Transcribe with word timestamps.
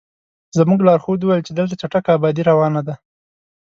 زموږ 0.57 0.79
لارښود 0.87 1.21
وویل 1.21 1.45
چې 1.47 1.53
دلته 1.59 1.73
چټکه 1.81 2.09
ابادي 2.17 2.43
روانه 2.51 2.81
ده. 2.87 2.95